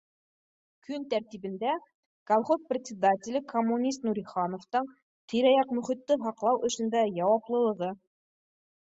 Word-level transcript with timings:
Көн 0.85 1.03
тәртибендә: 1.09 1.73
«Колхоз 2.31 2.63
председателе 2.71 3.41
коммунист 3.51 4.07
Нурихановтың 4.07 4.87
тирә-яҡ 5.33 5.75
мөхитте 5.81 6.17
һаҡлау 6.25 6.57
эшендә 6.71 7.05
яуаплылығы» 7.19 7.91